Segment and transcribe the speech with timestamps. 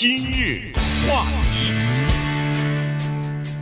[0.00, 0.70] 今日
[1.08, 1.74] 话题，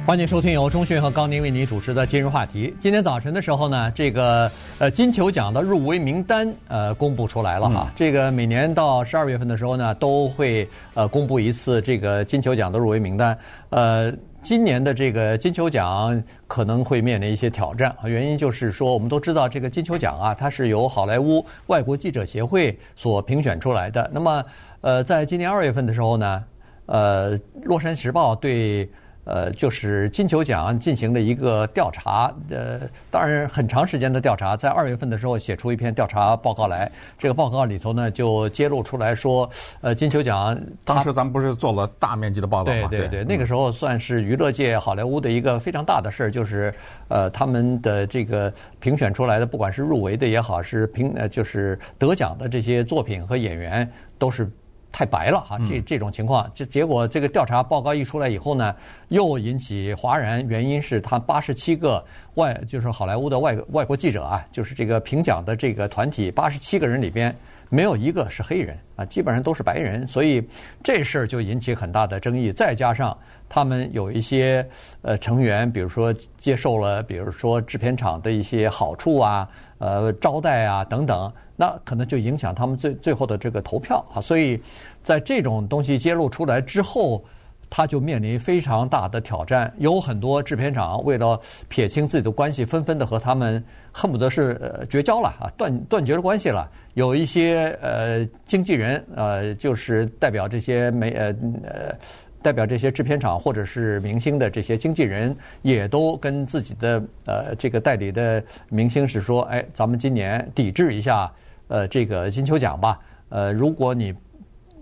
[0.06, 2.77] 欢迎收听由钟讯和高宁为您主持的今日话题。
[2.78, 7.86] 今天早晨的时候呢，这个呃金球奖的入围名单呃公布出来了哈。
[7.88, 13.38] 嗯、这个每年到十二月份的时候呢，都会呃公布一次这个金球奖的入围名单。
[13.71, 14.12] 呃，
[14.42, 24.09] 今年的这个金球奖可能会面临一些挑战，原因就是说，我们都知道这个金球奖啊，它是由好莱坞外国记者协会所评选出来的。
[24.12, 24.45] 那么
[24.81, 26.45] 呃，在今年二月份的时候呢，
[26.87, 28.89] 呃，《洛杉矶时报》对
[29.25, 36.89] 呃，就是金球奖进行了一个调查，呃，当然很长时间的调查，在二月份的时候写出一篇调查报告来。
[37.19, 39.51] 这个报告里头呢，就揭露出来说，
[39.81, 42.87] 呃，金球奖当时咱们不是做了大面积的报道吗？
[42.89, 46.73] 对对对，那个时候算是娱乐界好莱坞的一个非常大的事儿，就是
[47.09, 54.48] 呃，他们的这个评选出来的，不管是入围的也好，是评呃，就是得奖的这些作品和演员都是。
[54.96, 58.74] 太白了哈，这这种情况，这结果这个调查报告一出来以后呢，
[59.09, 60.42] 又引起哗然。
[60.48, 62.03] 原因是他八十七个
[62.36, 67.36] 外，就是好莱坞的外外国记者啊，就是这个评奖的这个团体，八十七个人里边
[67.69, 70.42] 没有一个是黑人啊，基本上都是白人，所以
[70.83, 72.50] 这事儿就引起很大的争议。
[72.50, 73.14] 再加上
[73.50, 74.66] 他们有一些
[75.03, 81.31] 呃成员，比如说接受了，比如说制片厂的一些好处啊，呃招待啊等等。
[81.57, 84.61] 那可能就影响他们最最后的这个投票啊，所以
[85.03, 87.25] 在这种东西揭露出来之后，
[87.69, 89.73] 他就面临非常大的挑战。
[89.79, 96.71] 有很多制片厂为了撇清自己的关系，纷纷的和他们恨不得是绝交了啊，断断绝了关系了。
[96.95, 101.34] 有一些呃经纪人呃，就是代表这些媒呃
[101.65, 101.95] 呃
[102.41, 111.33] 代表这些制片厂或者是明星的这些经纪人，也都跟自己的呃这个代理的明星是说，哎，咱们今年抵制一下。
[111.69, 114.14] 呃，这个金球奖吧，呃，如果你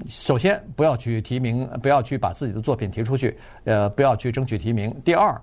[0.06, 4.94] 首先不要去提名，不要去把自己的作品提出去，呃，不要去争取提名。
[5.04, 5.40] 第二，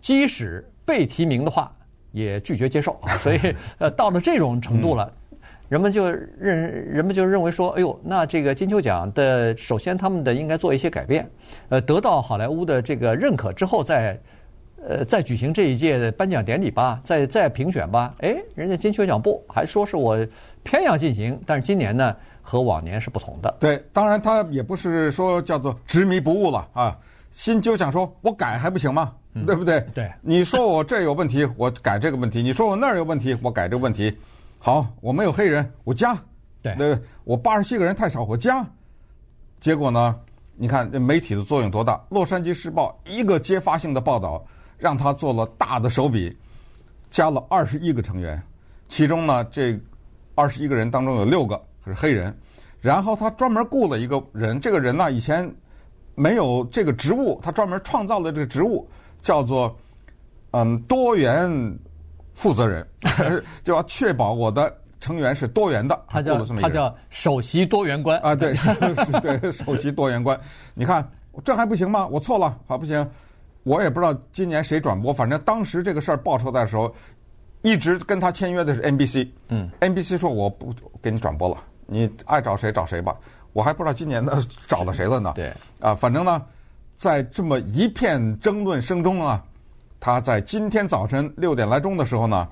[0.00, 1.70] 即使被提名的话，
[2.12, 2.98] 也拒绝接受。
[3.20, 3.38] 所以，
[3.78, 6.06] 呃，到了这种程度了，嗯、人们就
[6.38, 11.28] 认人们就认为说，哎呦，那这个金球奖的，首先他们的应该做一些改变，
[11.68, 14.18] 呃，得到好莱坞的这个认可之后再。
[14.88, 18.14] 呃，再举行这一届的颁奖典礼吧，再再评选吧。
[18.20, 20.16] 哎，人家金球奖不还说是我
[20.62, 23.54] 偏要进行，但是今年呢和往年是不同的。
[23.60, 26.98] 对，当然他也不是说叫做执迷不悟了啊。
[27.30, 29.12] 新就想说我改还不行吗？
[29.34, 29.80] 嗯、对不对？
[29.94, 34.16] 对，你说我这有问题，我改这个问题；你说我那儿有问题，我改这个问题。
[34.58, 36.16] 好，我没有黑人，我加。
[36.62, 38.66] 对，对，我八十七个人太少，我加。
[39.60, 40.18] 结果呢？
[40.56, 41.94] 你看这媒体的作用多大？
[42.10, 44.44] 《洛杉矶时报》一个揭发性的报道。
[44.80, 46.36] 让他做了大的手笔，
[47.10, 48.42] 加了二十一个成员，
[48.88, 49.78] 其中呢，这
[50.34, 52.34] 二十一个人当中有六个是黑人，
[52.80, 55.48] 然后他专门雇了一个人，这个人呢以前
[56.14, 58.88] 没有这个职务，他专门创造了这个职务，
[59.20, 59.76] 叫做
[60.52, 61.78] 嗯多元
[62.32, 62.86] 负责人，
[63.62, 66.04] 就要确保我的成员是多元的。
[66.08, 68.74] 他叫他叫首席多元官啊，对，是
[69.20, 70.38] 对首席多元官。
[70.72, 71.06] 你看
[71.44, 72.06] 这还不行吗？
[72.06, 73.06] 我错了，好不行。
[73.62, 76.92] 我也不知道今年谁转播，反正当时这个事儿爆出来的时候，
[77.62, 79.28] 一直跟他签约的是 NBC。
[79.48, 81.56] 嗯，NBC 说我不给你转播了，
[81.86, 83.14] 你爱找谁找谁吧。
[83.52, 85.32] 我还不知道今年的找了谁了呢。
[85.34, 86.42] 对，啊，反正呢，
[86.94, 89.44] 在这么一片争论声中啊，
[89.98, 92.48] 他在今天早晨六点来钟的时候呢，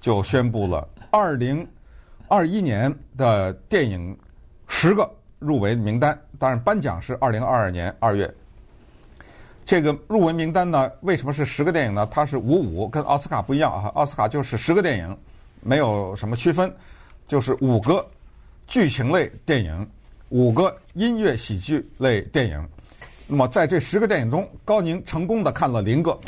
[0.00, 1.64] 就宣布了二零
[2.26, 4.18] 二一年的电影
[4.66, 6.18] 十个入围名单。
[6.38, 8.34] 当然，颁奖是二零二二年二月。
[9.70, 12.04] 这个入围名单呢，为什么是十个电影呢？
[12.10, 13.86] 它是五五，跟奥斯卡不一样啊。
[13.94, 15.16] 奥斯卡就是十个电影，
[15.60, 16.74] 没有什么区分，
[17.28, 18.04] 就是五个
[18.66, 19.88] 剧情类电影，
[20.30, 22.68] 五个音乐喜剧类电影。
[23.28, 26.18] 那么在这十个电影中，高宁成功的看了零个。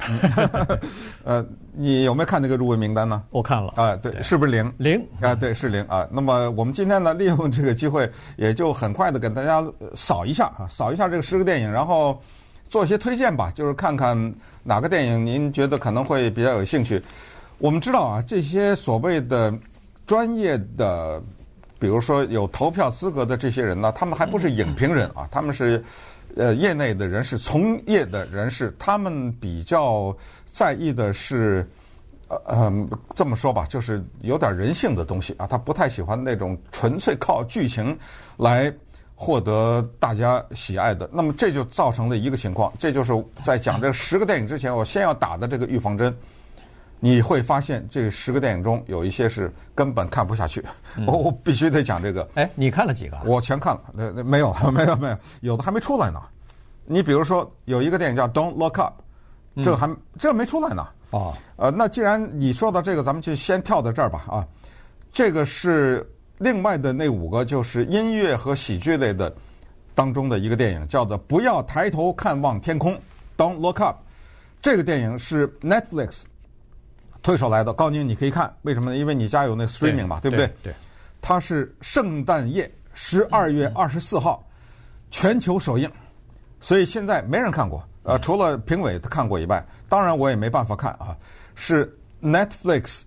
[1.25, 3.25] 呃，你有没有看那个入围名单呢？
[3.31, 3.73] 我看了。
[3.75, 4.73] 啊、呃，对，是不是零？
[4.79, 6.07] 零啊，对，是零啊。
[6.13, 9.61] 那么我们今天呢，利用这个机会，也就很快的给大家
[9.97, 12.23] 扫一下啊，扫一下这个十个电影，然后。
[12.73, 17.03] 做一些推荐吧，就是看看哪个电影您觉得可能会比较有兴趣。
[17.59, 19.53] 我们知道啊，这些所谓的
[20.07, 21.23] 专业的，
[21.79, 25.85] 比如说有投票资格的这些人呢，他们还不是影评人啊，他们是
[26.35, 30.17] 呃业内的人士、从业的人士，他们比较
[30.51, 31.69] 在意的是
[32.29, 37.95] 呃呃这么说吧，就是有点人性的东西啊，他不太喜欢那种纯粹靠剧情
[38.39, 38.73] 来。
[39.23, 46.13] 获得大家喜爱的，那么这就造成了一个情况，这就是在讲这十个电影之前，我先要打的这个预防针。
[46.99, 50.65] 你会发现这十个电影中有一些是根本看不下去。
[51.07, 52.29] 我我必须得讲这个。
[52.35, 53.17] 哎，你看了几个？
[53.25, 53.83] 我全看了。
[53.93, 56.21] 那那没有， 没有，没有，有的还没出来呢。
[56.85, 58.95] 你比如说有一个电影叫《Don't Look Up》，
[59.65, 60.89] 这个还这个没出来呢。
[61.11, 61.33] 哦。
[61.57, 64.25] 呃，那既然你说到这个，咱们就先跳到这儿吧。
[64.29, 64.47] 啊，
[65.13, 66.09] 这个是
[66.43, 69.33] 另外的那五个，就是音乐和喜剧类的
[69.95, 72.95] 当中的一个电影，叫做《不要抬头看望天空》
[73.37, 73.99] （Don't Look Up）。
[74.61, 76.23] 这个电影是 Netflix。
[77.23, 78.97] 推出来的，告诉你你可以看，为什么呢？
[78.97, 80.55] 因为你家有那 streaming 嘛，对，对不对？
[80.65, 80.75] 对。
[81.21, 84.45] 它是圣诞夜十二月二十四号
[85.09, 85.89] 全球首映，
[86.61, 91.17] 所以现在没人看过，呃，除了评委看过以外，当然我也没办法看啊。
[91.55, 93.03] 是 Netflix，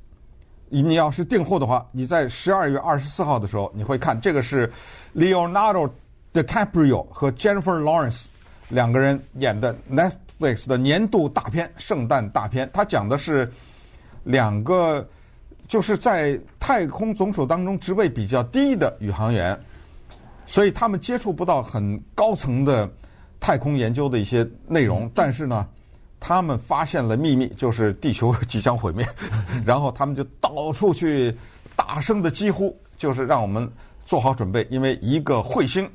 [0.82, 4.20] 你要是订货的话，你在十二月二十四号的时候你会看。
[4.20, 4.72] 这个是
[5.16, 5.90] Leonardo
[6.34, 8.26] DiCaprio 和 Jennifer Lawrence
[8.70, 12.70] 两个人演的 Netflix 的年度大片，圣诞大片。
[12.74, 13.52] 它讲的是。
[14.28, 15.08] 两个
[15.68, 19.56] 就是在太空总署当中职位比较低的宇航员，
[20.48, 22.92] 所以他们接触不到很高层的
[23.40, 25.08] 太空研究的一些内容。
[25.14, 25.64] 但是呢，
[26.28, 29.06] 他们发现了秘密，就是地球即将毁灭，
[29.64, 31.38] 然后他们就到处去
[31.76, 33.72] 大声的疾呼，就是让我们
[34.06, 35.88] 做好准备，因为一个彗星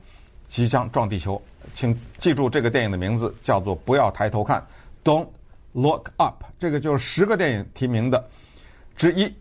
[0.48, 1.40] 即将撞地球。
[1.74, 4.64] 请记住这个电影的名字，叫做《不要抬头看》
[5.08, 5.26] ，Don't。
[5.72, 8.28] Look up，这个就是十个电影提名的
[8.96, 9.32] 之一。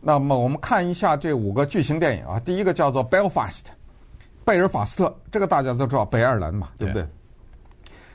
[0.00, 2.40] 那么我们看一下这五个剧情电影啊。
[2.40, 3.60] 第一个叫做《Belfast》，
[4.44, 7.04] 贝尔法斯特，这个大家都知道，北爱尔兰嘛，对不对？
[7.04, 7.08] 对。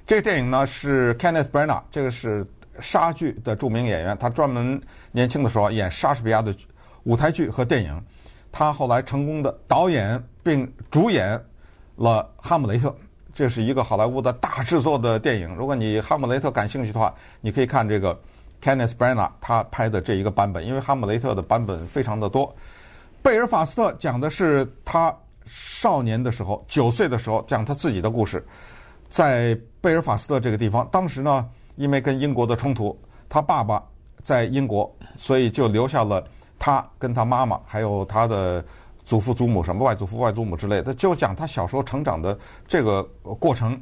[0.05, 2.45] 这个电影呢是 Kenneth Branagh，这个是
[2.79, 4.79] 莎剧的著名演员，他专门
[5.11, 6.53] 年轻的时候演莎士比亚的
[7.03, 8.03] 舞台剧和电影。
[8.51, 11.31] 他后来成功的导演并主演
[11.95, 12.89] 了《哈姆雷特》。
[13.33, 15.55] 这是一个好莱坞的大制作的电影。
[15.55, 17.11] 如果你《哈姆雷特》感兴趣的话，
[17.41, 18.15] 你可以看这个
[18.61, 22.55] Kenneth Branagh 他拍的这一个版本，因为《哈姆雷特》的版本非常的多。
[23.23, 25.11] 贝尔法斯特讲的是他
[25.45, 28.45] 少年的时候，九岁的时候讲他自己的故事。
[29.09, 32.97] 在贝尔法斯特这个地方，当时呢，因为跟英国的冲突，
[33.27, 33.83] 他爸爸
[34.23, 36.23] 在英国，所以就留下了
[36.57, 38.63] 他跟他妈妈，还有他的。
[39.05, 43.03] 祖父祖母什么外祖父外祖母之类的，就讲他小时候成长的这个
[43.37, 43.77] 过程，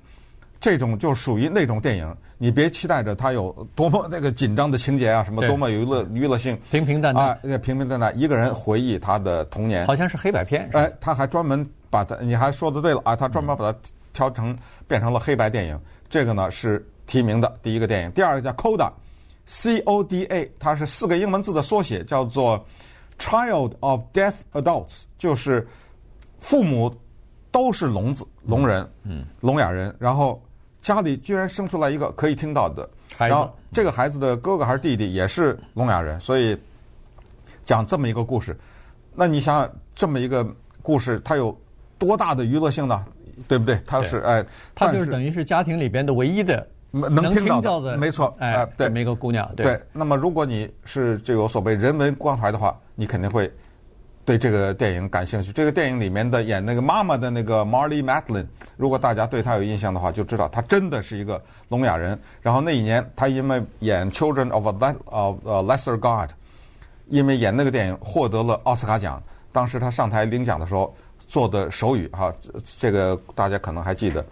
[0.60, 2.18] 这种就属于那种电影。
[2.40, 10.68] 你别期待着他有多么那个紧张的情节啊，什么多么娱乐娱乐性，平平淡淡啊，平平淡淡，一个人回忆他的童年，好像是黑白片。
[10.74, 13.78] 哎，他还专门把他，你还说的对了啊，他专门把它
[14.14, 15.80] 调成变成了黑白电影。
[16.10, 22.66] 这个呢是提名的第一个电影，第二个叫 Coda，C O D A，它是四个英文字的缩写，叫做。
[23.20, 25.68] Child of deaf adults 就是
[26.40, 26.92] 父母
[27.52, 30.42] 都是聋子、聋人、嗯，聋哑人，然后
[30.82, 36.58] 家里居然生出来一个可以听到的孩子，然后这个孩子的哥哥还是弟弟也是聋哑人，所以
[37.64, 38.60] 讲这么一个故事，
[39.14, 40.44] 那你想想这么一个
[40.82, 41.56] 故事，它有
[42.00, 43.06] 多大的娱乐性呢？
[43.48, 43.80] 对不对？
[43.86, 44.46] 他是哎，
[44.76, 46.68] 他就是等于是家庭里边的唯一的。
[46.94, 49.82] 能听到的，没错，哎，对，这么一个姑娘，对，对。
[49.94, 53.50] 那么，如果你是这有所谓人文关怀的话，你肯定会
[54.26, 55.54] 对这个电影感兴趣。
[55.54, 58.46] 这个电影里面的演那个妈妈的那个 Marley Matlin，
[58.76, 62.20] 如果大家对她有印象的话，就知道她真的是一个聋哑人。
[62.42, 66.30] 然后那一年，她因为演《Children of a of a Lesser God》，
[67.08, 69.24] 因为演那个电影获得了奥斯卡奖。
[69.54, 70.94] 当时她上台领奖的时候
[71.32, 72.34] 做的手语哈，
[72.78, 74.24] 这个大家可能还记得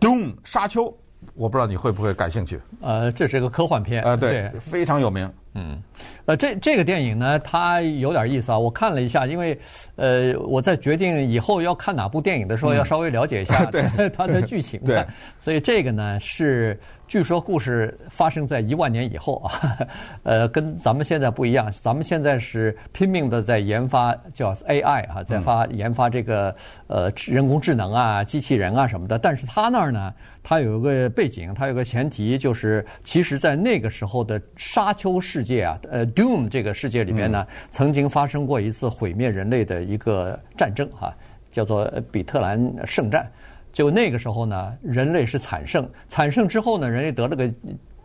[0.00, 0.92] ，Doom 沙丘。
[1.34, 2.60] 我不知道你会不会感兴趣？
[2.80, 5.32] 呃，这是个科幻片，呃，对，对非常有名。
[5.54, 5.82] 嗯，
[6.26, 8.58] 呃，这这个电影呢，它有点意思啊。
[8.58, 9.58] 我看了一下，因为
[9.96, 13.70] 呃，我在决定以后要看哪部电影的时候，要稍微了解一下
[14.16, 14.80] 它的剧情。
[14.84, 15.04] 对，
[15.38, 16.78] 所以这个呢是。
[17.08, 19.78] 据说故事发生在一万年以后啊，
[20.22, 21.70] 呃，跟咱们现在不一样。
[21.70, 26.56] 咱们现在是拼命的在研发叫 AI 啊，在发研发这个
[26.86, 29.18] 呃人工智能啊、机器人啊什么的。
[29.18, 30.10] 但是他那儿呢，
[30.42, 41.14] 他有一个背景，他有个前提，就是其实在那个时候的沙丘世界啊，呃，Doom 这个世界里面呢，曾经发生过一次毁灭人类的一个战争哈，
[41.50, 43.30] 叫做比特兰圣战。
[43.72, 47.50] 就那个时候呢，人类是惨胜，惨胜之后呢，人类得了个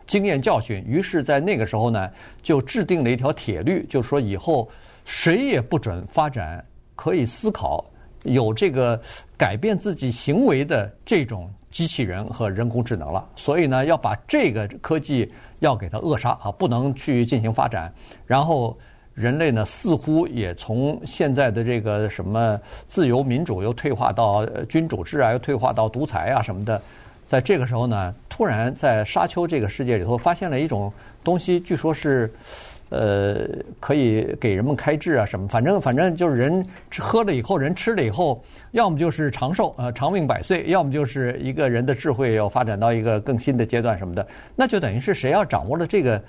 [0.06, 2.10] 经验教训，于是，在那个时候呢，
[2.42, 4.66] 就制定了一条铁律，就是说以后
[5.04, 6.64] 谁也不准发展
[6.96, 7.84] 可以思考、
[8.22, 8.98] 有这个
[9.36, 13.26] 改变自己行为的这种机器人和人工智能了。
[13.36, 17.92] 所以呢，要把这个科技要给它扼杀啊，不能去进行发展，
[18.26, 18.76] 然后。
[19.14, 22.56] 人类呢，似乎也从现在的这个什么
[22.86, 26.80] 自由民主，又退化到君主制啊，又退化到独裁啊什么的。
[27.26, 30.92] 在这个时候呢，突然在沙丘这个世界里头，发现了一种
[31.24, 32.32] 东西，据说是
[32.90, 33.46] 呃，
[33.80, 36.64] 可以给人们开智啊什么，反正反正就是人
[36.98, 44.26] 喝了以后，人吃了以后，要么就是长寿啊，长命百岁，要么就是一个人的智慧要发展到一个更新的阶段什么的，
[44.56, 46.22] 那就等于是谁要掌握了这个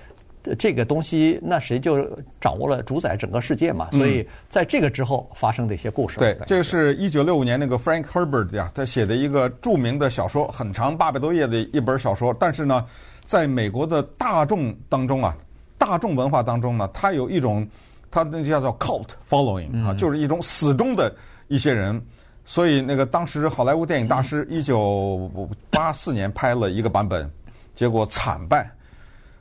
[0.58, 2.06] 这个东西，那谁就
[2.42, 3.90] 掌握了主宰整个世界嘛。
[3.92, 6.20] 所以在这个之后发生的一些故事。
[6.20, 12.86] 对，这是一九六五年那个 Frank Herbert 呀，他写的一个著名的小说，很长，八百多页的一本小说，但是呢，
[13.24, 15.34] 在美国的大众当中啊。
[15.80, 17.68] 大众文化当中呢，它有一种，
[18.12, 21.12] 它那叫做 cult following 啊，就是一种死忠的
[21.48, 22.00] 一些人。
[22.46, 25.32] 所以那个当时好莱坞电影大师一九
[25.70, 27.32] 八四年拍了一个版本，
[27.74, 28.70] 结果惨败，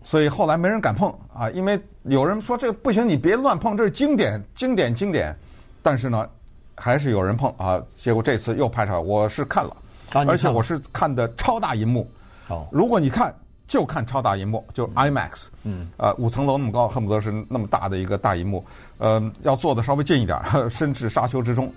[0.02, 5.35] 所以后来没人敢碰啊，因为有人说这个不行，你别乱碰，这是经典，经典，经典。
[5.83, 6.28] 但是呢，
[6.76, 9.76] 还是有人碰啊，结果这次又拍出来，我是看了，
[10.12, 12.09] 而且我是看的超大银幕。
[12.49, 13.35] 哦，如果你看。
[13.68, 15.30] 就看超大荧幕，就 IMAX，
[15.62, 18.64] 嗯，呃，五层楼那么高，恨不得是那么大的一个大荧幕，
[18.96, 21.70] 呃，要坐的稍微近一点， 身至沙丘之中。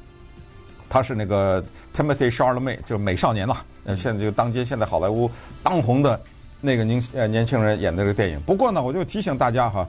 [0.89, 1.63] 他是那个
[1.95, 5.29] Timothy Chalamet，就美少年了，呃，现在就当今现在好莱坞
[5.63, 6.19] 当红的
[6.59, 8.41] 那个年呃年轻人演的这个电影。
[8.41, 9.87] 不过呢，我就提醒大家哈，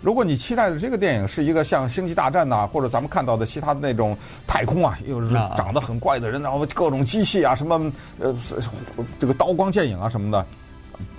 [0.00, 8.34] 如果你期待的这个电影是一个像《星际大战》呐，或者咱们看到的其他的那种太空啊，又是长得很怪的人，然后各种机器啊，什么呃
[9.20, 10.46] 这个刀光剑影啊什么的。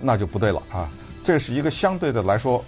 [0.02, 0.90] 那就不对了啊！
[1.24, 2.64] 这是一个相对的来说，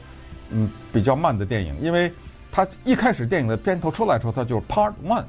[0.50, 2.12] 嗯，比较慢的电影，因为
[2.52, 5.24] 它一开始电影的片头出来的时候，它就是 Part One，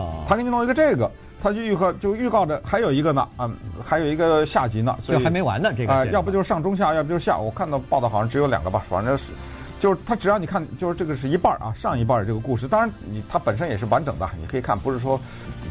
[0.00, 1.10] 啊，他给你弄一个这个，
[1.42, 3.50] 他就预告就预告着还有一个呢，啊，
[3.84, 7.36] 还有一个下集呢，所以还没完呢，这个啊，要不就是上中下，要不就是下。
[7.36, 9.24] 我看到报道好像只有两个吧，反正是，
[9.80, 15.20] 就是他只要你看，就是这个是一半啊，上一半这个故事，当然你它本身也是完整的，你可以看，不是说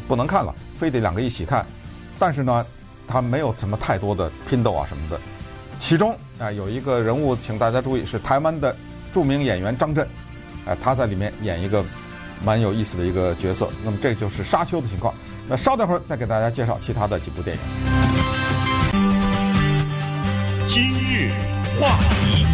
[0.06, 1.64] 不能看了，非得两个一起看，
[2.18, 2.64] 但是呢，
[3.08, 5.18] 它没有什么太多的拼斗啊什么的。
[5.78, 8.74] 其中啊有一个人物，请大家注意，是台湾的
[9.12, 10.02] 著名演员张震，
[10.66, 11.84] 啊他在里面演一个
[12.42, 13.68] 蛮有意思的一个角色。
[13.84, 15.14] 那么这就是《沙丘》的情况。
[15.46, 17.62] 那稍等会儿再给大家介绍其他的几部电影。
[20.66, 21.30] 今日
[21.78, 22.46] 话题，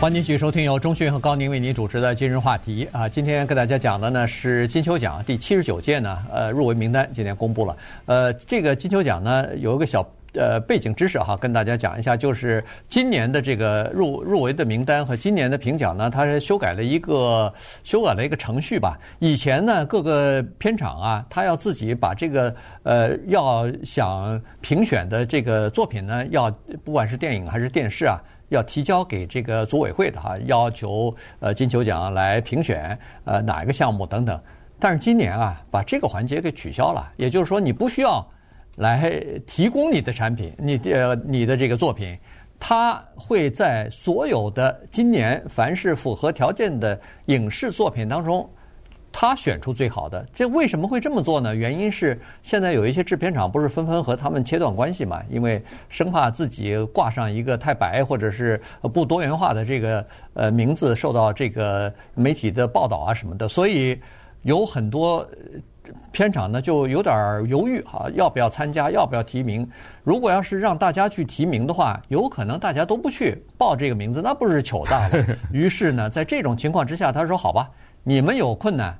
[0.00, 7.76] 欢迎继续收听由钟迅和高宁为您主持的《今日话题》啊，今天跟大家讲的呢是金球奖第七十九届呢，呃入围名单今天公布了。
[8.06, 10.02] 呃，这个金球奖呢有一个小。
[10.34, 18.96] 呃，背景知识哈，跟大家讲一下，就是今年的这个入入围的名单和今年的评奖呢，它修改了一个修改了一个程序吧。
[19.18, 26.48] 以前呢，各个片场啊，他要自己把这个呃要想评选的这个作品呢，要
[26.84, 34.40] 不管是电影还是电视啊，要提交给这个组委会的哈，要求呃金球奖来评选呃哪一个项目等等。
[34.78, 38.24] 但是今年啊，把这个环节给取消了，也就是说你不需要。
[38.80, 39.12] 来
[39.46, 42.16] 提供你的产品，你呃你的这个作品，
[42.58, 48.48] 他会在所有的今年凡是符合条件的影视作品当中，
[49.12, 50.26] 他选出最好的。
[50.32, 51.54] 这为什么会这么做呢？
[51.54, 58.58] 原因是现在有一些制片厂不是纷纷和他们切断关系嘛，因为生怕自己挂上一个太白或者是
[58.94, 64.00] 不多元化的这个呃名字受到这个媒体的报道啊什么的，所以
[64.40, 65.28] 有很多。
[66.12, 69.68] 片场呢就有点犹豫哈，要不要参加，要不要提名？
[70.04, 75.24] 如果要是让大家去提名的话，有可能大家都不去报这个名字，那不是糗大了。
[75.52, 77.70] 于是呢，在这种情况之下，他说：“好吧，
[78.02, 78.96] 你们有困难，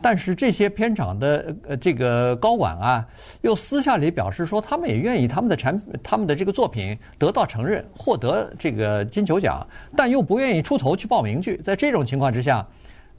[0.00, 3.06] 但是这些片场的呃这个高管啊，
[3.42, 11.56] 又私下里表示说，他们也愿意他们的产他们的这个作品得到承认，获得这个金球奖，但又不愿意出头去报名去。
[11.58, 12.66] 在这种情况之下，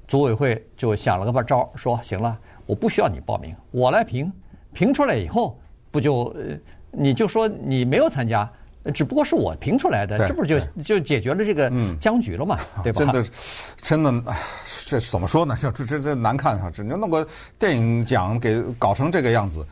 [0.07, 4.31] 组委会就想了个办招，说行了。”我不需要你报名，我来评，
[4.73, 5.59] 评出来以后
[5.91, 6.35] 不就，
[6.91, 8.49] 你就说你没有参加，
[8.93, 12.99] 只不过是我评出来的，这不是就就解决了这个僵局了嘛，对吧？
[12.99, 13.25] 真的，
[13.81, 14.37] 真的，哎，
[14.85, 15.57] 这怎么说呢？
[15.59, 17.27] 这这这难看哈，只能弄个
[17.57, 19.65] 电影奖给搞成这个样子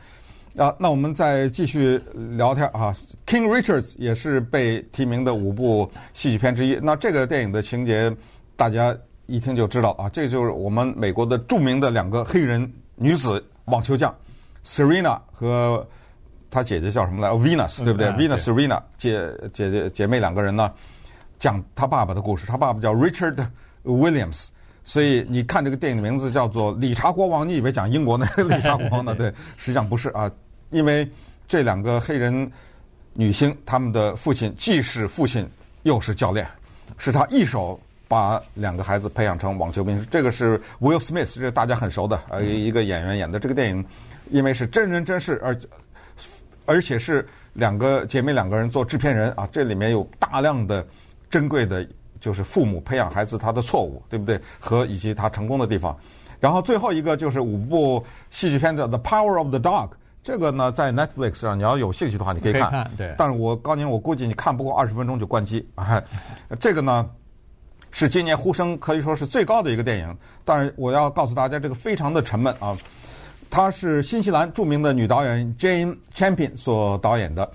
[0.57, 0.75] 啊！
[0.77, 2.01] 那我们再继续
[2.35, 2.95] 聊天啊。
[3.25, 6.77] King Richards 也是被提名的五部戏剧片之一。
[6.81, 8.13] 那这个电影的情节，
[8.57, 8.93] 大家
[9.31, 12.69] 一听就知道啊，这就是我们美国的著名的两个黑人。
[12.95, 14.13] 女子网球将
[14.63, 15.87] Serena 和
[16.49, 20.69] 她姐姐叫什么来？Venus 对不对？Venus Serena 姐姐姐姐妹两个人呢，
[21.39, 22.45] 讲她爸爸的故事。
[22.45, 23.47] 她爸爸叫 Richard
[23.85, 24.47] Williams，
[24.83, 29.15] 所以你看这个电影的名字叫做《理查国王》，你以为讲英国那个 理查国王呢？
[29.15, 30.29] 对，实际上不是啊，
[30.71, 31.09] 因为
[31.47, 32.51] 这两个黑人
[33.13, 35.49] 女星，他们的父亲既是父亲
[35.83, 36.45] 又是教练，
[36.97, 37.79] 是他一手。
[38.11, 43.85] 把两个孩子培养成网球明星，这个是 Will Smith，这个大家很熟的，呃，一个演员演的这个电影，
[44.31, 45.57] 因为是真人真事，而
[46.65, 50.85] 而且是两个姐妹两个人做制片人啊，这里面有大量的
[51.29, 51.87] 珍贵的
[52.19, 54.37] 就是父母培养孩子他的错误，对不对？
[54.59, 55.97] 和以及他成功的地方。
[56.37, 59.87] 然后最后一个就是五部戏剧片的《The Power of the Dog》，
[60.21, 62.63] 这个呢在 Netflix 上，你要有兴趣的话，你可以看。
[62.63, 63.15] 可以看对。
[63.17, 65.65] 但是我告诉你，我估计你看不过二十分钟就关机。
[65.75, 66.03] 哎，
[66.59, 67.09] 这个呢
[67.91, 70.17] 是今年呼声可以说是最高的一个电影。
[70.43, 72.75] 但是我要告诉大家，这个非常的沉闷啊。
[73.49, 77.51] 它是新西兰著名的女导演 Jane Champion 所导演的。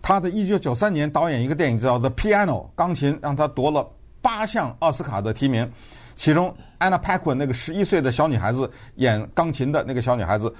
[0.00, 3.86] 她的一九九三年导演一个电影叫《The Piano》，钢琴，让她夺了
[4.22, 5.70] 八项奥斯卡的提名。
[6.14, 10.54] 其中，Anna Paquin 那个十一岁的小女孩子演钢琴的那个小女孩子，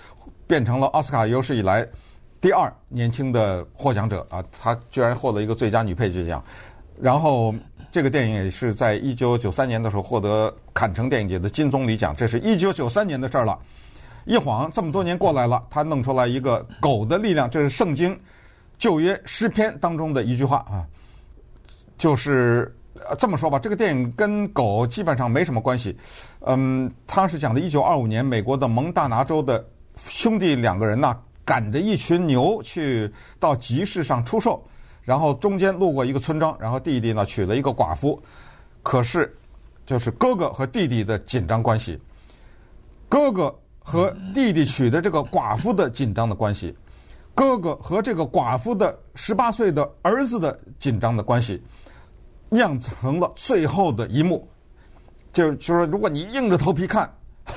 [0.46, 1.86] 变成了奥斯卡有史以来
[2.40, 4.42] 第二年轻的获奖者啊！
[4.58, 6.42] 她居然获得一个最佳女配角奖。
[7.00, 7.54] 然后，
[7.90, 13.58] 这个电影也是在一九九三年的时候获得坎城电影节的金棕榈奖，这是一九九三年的事儿了。
[14.24, 18.18] 一晃这么多年过来了，他弄出来一个狗的力量，这是圣经
[18.78, 20.86] 旧约诗篇当中的一句话啊，
[21.96, 22.74] 就是。
[23.18, 25.96] 这么说吧，这个电影跟狗基本上没什么关系。
[26.40, 29.64] 嗯，他是讲的1925年美国的蒙大拿州的
[30.06, 34.62] 兄弟两个人呐，赶着一群牛去到集市上出售，
[35.02, 38.20] 然后中间路过一个村庄，然后弟弟呢娶了一个寡妇，
[38.82, 39.36] 可是
[39.84, 42.00] 就是哥哥和弟弟的紧张关系，
[43.08, 46.76] 哥哥和弟弟娶的这个寡妇的紧张的关系，
[47.34, 51.62] 哥哥和这个寡妇的十八岁的儿子的紧张的关系。
[52.52, 54.44] 酿成了最后的一幕，
[55.32, 57.08] 就就是，如果你硬着头皮看，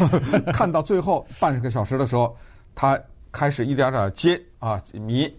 [0.53, 2.37] 看到最后半个小时的时候，
[2.75, 2.95] 他
[3.31, 5.35] 开始一点点揭啊谜，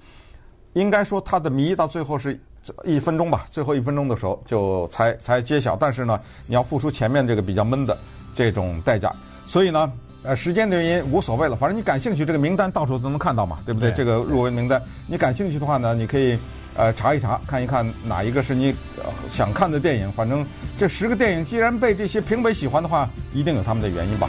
[0.75, 2.39] 应该说他的谜到最后是
[2.85, 5.75] 一分钟吧，最后一分钟的时候就才才揭晓。
[5.75, 7.97] 但是呢，你要付出前面这个比较闷的
[8.35, 9.11] 这种代价，
[9.47, 9.91] 所以呢，
[10.23, 13.91] 呃，时间的原因无所谓了，反正你感兴趣，这个名单到处都能看到嘛，对不对？
[13.91, 16.39] 对这个入围名单，你感兴趣的话呢，你可以。
[16.77, 20.11] 呃，查一查，看一看哪一个是你呃想看的电影。
[20.11, 20.45] 反正
[20.77, 24.29] 这十个电影既然被这些评委喜欢的话，一定有他们的原因吧。